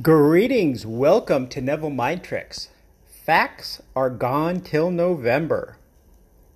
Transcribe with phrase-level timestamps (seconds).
[0.00, 2.70] Greetings, welcome to Neville Mind Tricks.
[3.04, 5.76] Facts are gone till November.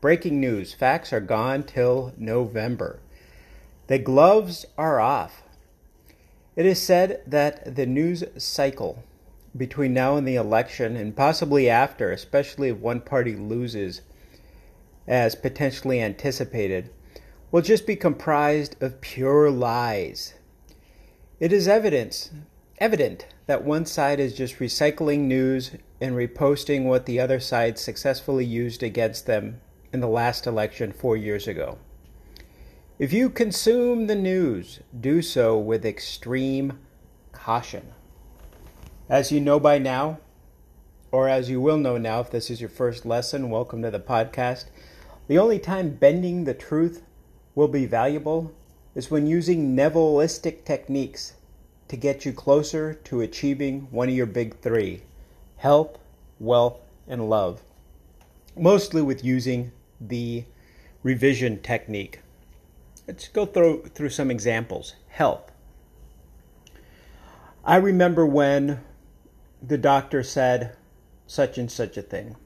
[0.00, 2.98] Breaking news facts are gone till November.
[3.87, 5.45] The gloves are off.
[6.56, 9.05] It is said that the news cycle
[9.57, 14.00] between now and the election, and possibly after, especially if one party loses
[15.07, 16.91] as potentially anticipated,
[17.52, 20.34] will just be comprised of pure lies.
[21.38, 22.30] It is evidence
[22.79, 28.45] evident that one side is just recycling news and reposting what the other side successfully
[28.45, 29.60] used against them
[29.92, 31.78] in the last election four years ago.
[32.98, 36.78] If you consume the news, do so with extreme
[37.32, 37.92] caution.
[39.09, 40.18] As you know by now,
[41.12, 44.01] or as you will know now if this is your first lesson, welcome to the
[44.01, 44.66] podcast.
[45.29, 47.02] The only time bending the truth
[47.54, 48.52] will be valuable
[48.95, 51.34] is when using Nevillistic techniques
[51.88, 55.02] to get you closer to achieving one of your big three
[55.58, 55.98] health,
[56.38, 57.62] wealth, and love.
[58.56, 60.45] Mostly with using the
[61.02, 62.20] revision technique.
[63.06, 64.94] Let's go through, through some examples.
[65.09, 65.53] Health.
[67.65, 68.81] I remember when
[69.62, 70.76] the doctor said
[71.26, 72.37] such and such a thing,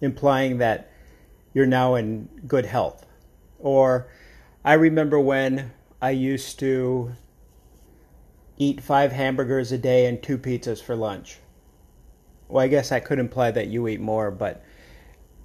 [0.00, 0.90] implying that
[1.54, 3.06] you're now in good health.
[3.58, 4.08] Or
[4.64, 5.72] I remember when
[6.02, 7.12] I used to
[8.58, 11.38] eat five hamburgers a day and two pizzas for lunch.
[12.48, 14.62] Well, I guess I could imply that you eat more, but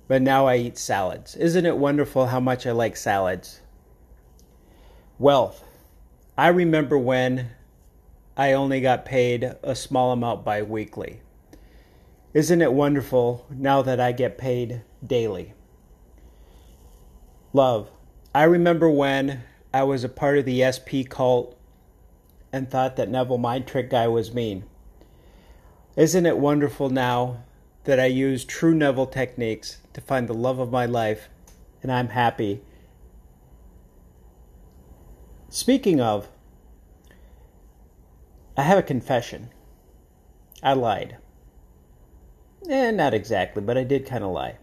[0.08, 1.36] but now I eat salads.
[1.36, 3.62] Isn't it wonderful how much I like salads?
[5.18, 5.64] Wealth.
[6.38, 7.52] I remember when
[8.36, 11.22] I only got paid a small amount bi-weekly.
[12.34, 15.54] Isn't it wonderful now that I get paid daily?
[17.54, 17.90] Love.
[18.34, 21.58] I remember when I was a part of the SP cult
[22.54, 24.64] and thought that Neville Mind Trick Guy was mean.
[25.96, 27.44] Isn't it wonderful now
[27.84, 31.30] that I use true Neville techniques to find the love of my life
[31.82, 32.62] and I'm happy?
[35.50, 36.30] Speaking of,
[38.58, 39.50] I have a confession.
[40.64, 41.18] I lied.
[42.70, 44.58] Eh, not exactly, but I did kind of lie.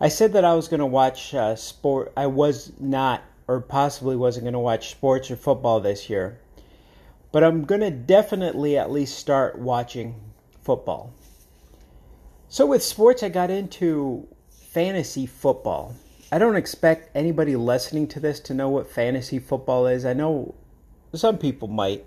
[0.00, 2.12] I said that I was going to watch uh, sport.
[2.16, 6.38] I was not, or possibly wasn't going to watch sports or football this year
[7.32, 10.14] but I'm going to definitely at least start watching
[10.62, 11.12] football.
[12.48, 15.94] So, with sports, I got into fantasy football.
[16.30, 20.04] I don't expect anybody listening to this to know what fantasy football is.
[20.04, 20.54] I know
[21.14, 22.04] some people might.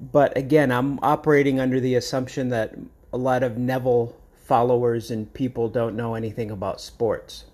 [0.00, 2.74] But again, I'm operating under the assumption that
[3.12, 7.44] a lot of Neville followers and people don't know anything about sports.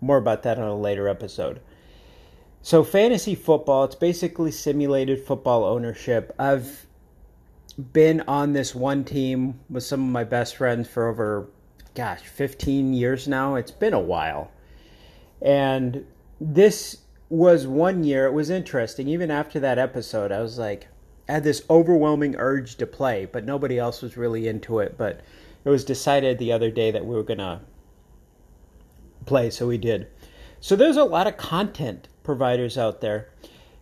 [0.00, 1.60] More about that on a later episode.
[2.64, 6.32] So fantasy football, it's basically simulated football ownership.
[6.38, 6.86] I've
[7.92, 11.48] been on this one team with some of my best friends for over
[11.94, 13.56] gosh, 15 years now.
[13.56, 14.50] It's been a while.
[15.42, 16.06] And
[16.40, 19.08] this was one year it was interesting.
[19.08, 20.86] Even after that episode, I was like
[21.28, 25.20] I had this overwhelming urge to play, but nobody else was really into it, but
[25.64, 27.60] it was decided the other day that we were going to
[29.24, 30.08] play, so we did.
[30.60, 33.28] So there's a lot of content providers out there.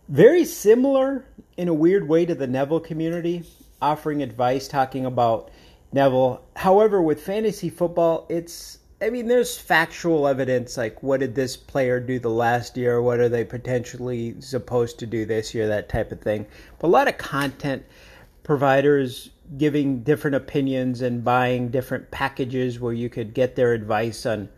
[0.09, 1.25] Very similar
[1.57, 3.43] in a weird way to the Neville community,
[3.81, 5.51] offering advice, talking about
[5.93, 6.41] Neville.
[6.55, 11.99] However, with fantasy football, it's I mean, there's factual evidence like what did this player
[11.99, 13.01] do the last year?
[13.01, 15.67] What are they potentially supposed to do this year?
[15.67, 16.45] That type of thing.
[16.77, 17.83] But a lot of content
[18.43, 24.49] providers giving different opinions and buying different packages where you could get their advice on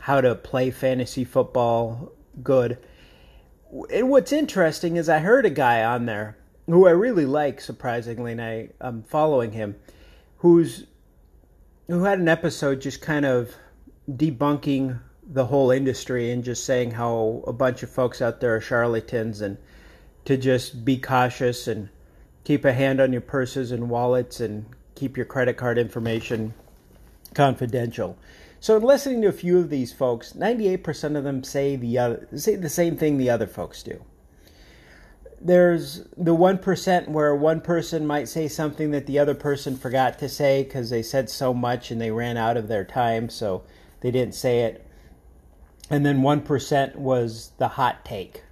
[0.00, 2.12] how to play fantasy football
[2.42, 2.78] good
[3.90, 6.36] and what's interesting is I heard a guy on there
[6.66, 9.76] who I really like, surprisingly, and I, I'm following him,
[10.38, 10.86] who's
[11.86, 13.54] who had an episode just kind of
[14.10, 18.60] debunking the whole industry and just saying how a bunch of folks out there are
[18.60, 19.56] charlatans and
[20.26, 21.88] to just be cautious and
[22.44, 26.52] keep a hand on your purses and wallets and keep your credit card information
[27.34, 28.18] confidential.
[28.60, 32.28] So, in listening to a few of these folks, 98% of them say the other,
[32.36, 34.02] say the same thing the other folks do.
[35.40, 40.28] There's the 1% where one person might say something that the other person forgot to
[40.28, 43.62] say because they said so much and they ran out of their time, so
[44.00, 44.84] they didn't say it.
[45.88, 48.42] And then 1% was the hot take.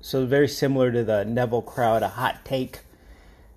[0.00, 2.82] So, very similar to the Neville crowd, a hot take,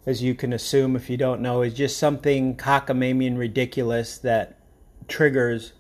[0.08, 4.58] as you can assume if you don't know, is just something cockamamie and ridiculous that
[5.08, 5.74] triggers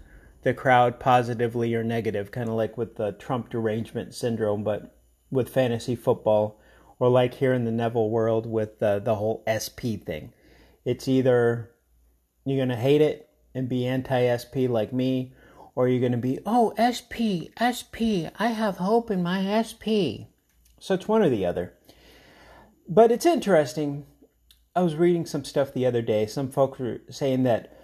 [0.43, 4.95] the crowd positively or negative, kind of like with the Trump derangement syndrome, but
[5.29, 6.59] with fantasy football,
[6.97, 10.33] or like here in the Neville world with the, the whole SP thing.
[10.85, 11.71] It's either
[12.45, 15.33] you're going to hate it and be anti SP like me,
[15.75, 20.27] or you're going to be, oh, SP, SP, I have hope in my SP.
[20.79, 21.73] So it's one or the other.
[22.87, 24.05] But it's interesting.
[24.75, 26.25] I was reading some stuff the other day.
[26.25, 27.77] Some folks were saying that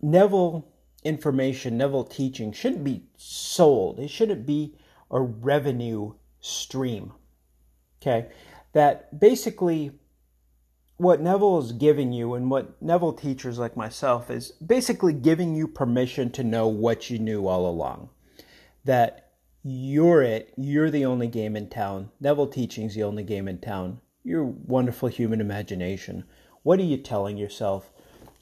[0.00, 0.66] Neville
[1.04, 3.98] information, Neville teaching shouldn't be sold.
[3.98, 4.74] It shouldn't be
[5.10, 7.12] a revenue stream.
[8.00, 8.28] Okay?
[8.72, 9.92] That basically
[10.98, 15.68] what Neville is giving you and what Neville teachers like myself is basically giving you
[15.68, 18.10] permission to know what you knew all along.
[18.84, 19.30] That
[19.62, 22.10] you're it, you're the only game in town.
[22.20, 24.00] Neville teaching's the only game in town.
[24.24, 26.24] Your wonderful human imagination.
[26.62, 27.92] What are you telling yourself?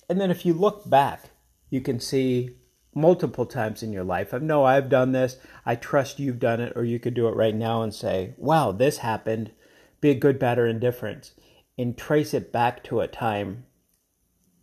[0.08, 1.30] And then if you look back,
[1.70, 2.50] you can see
[2.94, 4.32] multiple times in your life.
[4.32, 5.36] I know I've done this.
[5.64, 8.72] I trust you've done it, or you could do it right now and say, wow,
[8.72, 9.52] this happened.
[10.00, 11.32] Be a good, bad, or indifference
[11.78, 13.64] and trace it back to a time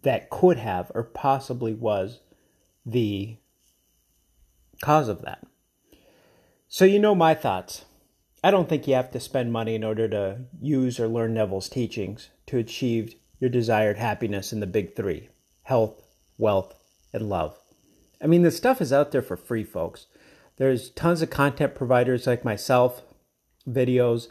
[0.02, 2.20] that could have or possibly was
[2.86, 3.38] the
[4.82, 5.46] cause of that.
[6.68, 7.86] So, you know my thoughts.
[8.44, 11.70] I don't think you have to spend money in order to use or learn Neville's
[11.70, 15.30] teachings to achieve your desired happiness in the big three
[15.62, 16.02] health,
[16.38, 16.76] wealth,
[17.14, 17.58] and love.
[18.22, 20.08] I mean, the stuff is out there for free, folks.
[20.58, 23.02] There's tons of content providers like myself,
[23.68, 24.28] videos,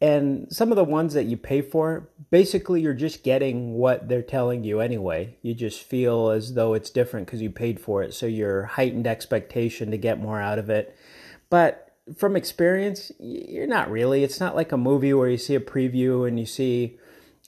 [0.00, 4.20] and some of the ones that you pay for, basically, you're just getting what they're
[4.20, 5.38] telling you anyway.
[5.40, 8.12] You just feel as though it's different because you paid for it.
[8.12, 10.94] So your heightened expectation to get more out of it.
[11.48, 14.22] But from experience, you're not really.
[14.22, 16.98] It's not like a movie where you see a preview and you see.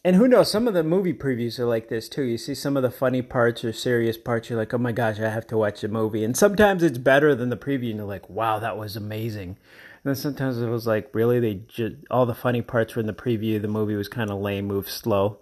[0.08, 2.22] And who knows, some of the movie previews are like this too.
[2.22, 5.20] You see some of the funny parts or serious parts, you're like, oh my gosh,
[5.20, 6.24] I have to watch the movie.
[6.24, 9.58] And sometimes it's better than the preview, and you're like, wow, that was amazing
[10.04, 13.06] and then sometimes it was like, really, they just all the funny parts were in
[13.06, 13.60] the preview.
[13.60, 15.38] The movie was kind of lame, moved slow,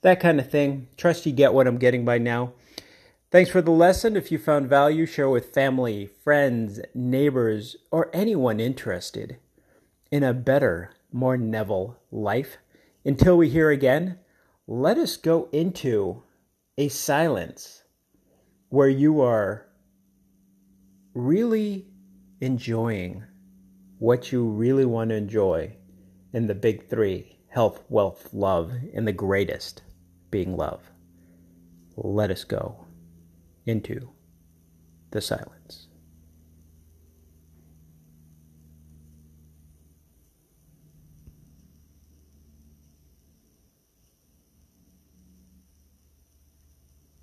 [0.00, 0.88] that kind of thing.
[0.96, 2.52] Trust you get what I'm getting by now.
[3.30, 4.16] Thanks for the lesson.
[4.16, 9.38] If you found value, share with family, friends, neighbors, or anyone interested
[10.10, 12.58] in a better, more Neville life.
[13.04, 14.18] Until we hear again,
[14.66, 16.22] let us go into
[16.78, 17.82] a silence
[18.68, 19.66] where you are
[21.14, 21.86] really
[22.40, 23.24] enjoying
[23.98, 25.76] what you really want to enjoy
[26.32, 29.82] in the big three health, wealth, love, and the greatest
[30.30, 30.80] being love.
[31.96, 32.86] Let us go
[33.66, 34.10] into
[35.10, 35.88] the silence.